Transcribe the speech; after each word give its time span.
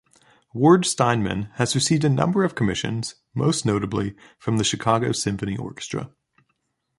Ward-Steinman 0.55 1.49
has 1.57 1.75
received 1.75 2.03
a 2.03 2.09
number 2.09 2.43
of 2.43 2.55
commissions, 2.55 3.13
most 3.35 3.67
notably 3.67 4.15
from 4.39 4.57
the 4.57 4.63
Chicago 4.63 5.11
Symphony 5.11 5.55
Orchestra. 5.55 6.09